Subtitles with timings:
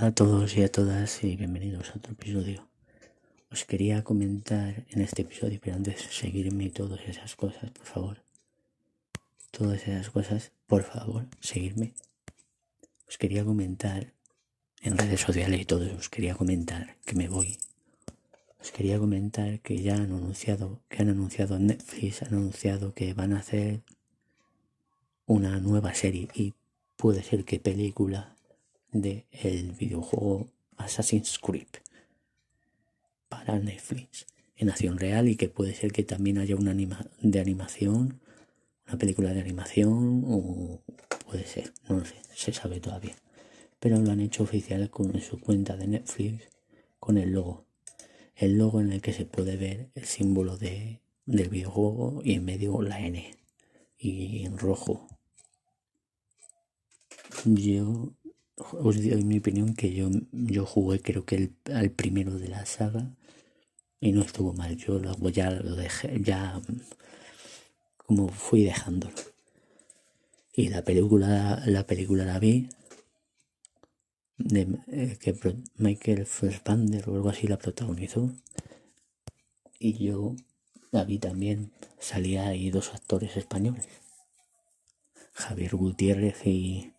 [0.00, 2.68] a todos y a todas y bienvenidos a otro episodio.
[3.50, 8.22] Os quería comentar en este episodio, pero antes seguirme y todas esas cosas, por favor.
[9.50, 11.94] Todas esas cosas, por favor, seguirme.
[13.08, 14.12] Os quería comentar
[14.82, 17.58] en redes sociales y todo, os quería comentar que me voy.
[18.60, 23.32] Os quería comentar que ya han anunciado, que han anunciado Netflix, han anunciado que van
[23.32, 23.82] a hacer
[25.26, 26.54] una nueva serie y
[26.96, 28.37] puede ser que película
[28.92, 31.68] del el videojuego Assassin's Creed
[33.28, 37.40] para Netflix en acción real y que puede ser que también haya una anima de
[37.40, 38.20] animación,
[38.86, 40.80] una película de animación o
[41.26, 43.14] puede ser, no lo sé, se sabe todavía.
[43.80, 46.48] Pero lo han hecho oficial con su cuenta de Netflix
[46.98, 47.64] con el logo.
[48.34, 52.44] El logo en el que se puede ver el símbolo de, del videojuego y en
[52.44, 53.36] medio la N
[53.98, 55.06] y en rojo.
[57.44, 58.12] Yo
[58.72, 62.66] os doy mi opinión que yo, yo jugué creo que el, al primero de la
[62.66, 63.14] saga
[64.00, 64.76] y no estuvo mal.
[64.76, 66.60] Yo luego ya lo dejé, ya
[67.96, 69.14] como fui dejándolo.
[70.54, 72.68] Y la película, la película la vi
[74.38, 75.36] de eh, que
[75.76, 78.32] Michael Fassbender o algo así la protagonizó.
[79.78, 80.34] Y yo
[80.90, 81.72] la vi también.
[82.00, 83.88] Salía ahí dos actores españoles.
[85.32, 86.92] Javier Gutiérrez y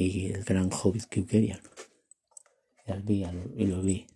[0.00, 1.60] y el gran Hobbit que querían.
[3.06, 4.06] y lo vi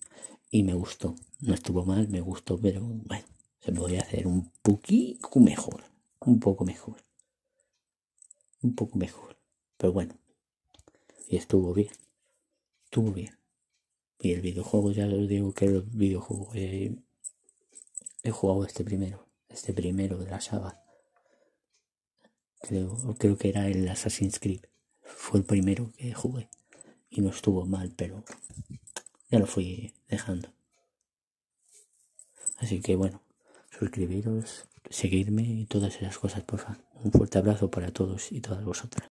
[0.51, 1.15] y me gustó.
[1.41, 3.27] No estuvo mal, me gustó, pero bueno,
[3.61, 5.85] se podría hacer un poquito mejor,
[6.21, 6.97] un poco mejor,
[8.63, 9.37] un poco mejor,
[9.77, 10.15] pero bueno,
[11.29, 11.93] y estuvo bien,
[12.85, 13.39] estuvo bien.
[14.21, 16.97] Y el videojuego, ya os digo que el videojuego he,
[18.23, 20.81] he jugado este primero, este primero de la saga.
[22.63, 24.65] Creo, creo que era el Assassin's Creed
[25.05, 26.49] fue el primero que jugué
[27.11, 28.25] y no estuvo mal, pero
[29.31, 30.49] ya lo fui dejando.
[32.59, 33.21] Así que bueno,
[33.79, 36.79] suscribiros, seguidme y todas esas cosas, por favor.
[37.03, 39.09] Un fuerte abrazo para todos y todas vosotras.